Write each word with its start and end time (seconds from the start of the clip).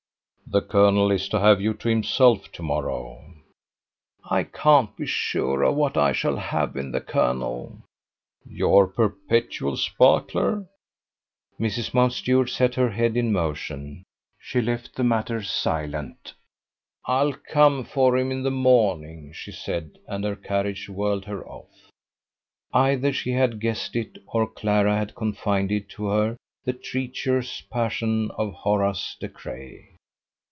"The 0.47 0.61
colonel 0.61 1.11
is 1.11 1.29
to 1.29 1.39
have 1.39 1.61
you 1.61 1.73
to 1.75 1.87
himself 1.87 2.51
to 2.51 2.61
morrow!" 2.61 3.23
"I 4.25 4.43
can't 4.43 4.93
be 4.97 5.05
sure 5.05 5.63
of 5.63 5.75
what 5.77 5.95
I 5.95 6.11
shall 6.11 6.35
have 6.35 6.75
in 6.75 6.91
the 6.91 6.99
colonel!" 6.99 7.77
"Your 8.45 8.85
perpetual 8.87 9.77
sparkler?" 9.77 10.65
Mrs. 11.57 11.93
Mountstuart 11.93 12.49
set 12.49 12.75
her 12.75 12.89
head 12.89 13.15
in 13.15 13.31
motion. 13.31 14.03
She 14.41 14.61
left 14.61 14.93
the 14.97 15.05
matter 15.05 15.41
silent. 15.41 16.33
"I'll 17.05 17.31
come 17.31 17.85
for 17.85 18.17
him 18.17 18.29
in 18.29 18.43
the 18.43 18.51
morning," 18.51 19.31
she 19.31 19.53
said, 19.53 19.99
and 20.05 20.25
her 20.25 20.35
carriage 20.35 20.89
whirled 20.89 21.23
her 21.23 21.47
off. 21.47 21.89
Either 22.73 23.13
she 23.13 23.31
had 23.31 23.61
guessed 23.61 23.95
it, 23.95 24.17
or 24.27 24.47
Clara 24.47 24.97
had 24.97 25.15
confided 25.15 25.89
to 25.91 26.07
her 26.07 26.35
the 26.65 26.73
treacherous 26.73 27.61
passion 27.61 28.31
of 28.31 28.51
Horace 28.51 29.15
De 29.17 29.29
Craye. 29.29 29.87